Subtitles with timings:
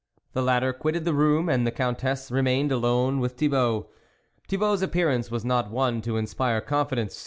[0.33, 3.87] The latter quitted the room and the Countess re mained alone with Thibault.
[4.47, 7.19] Thibault's appearance was not one to inspire con fidence.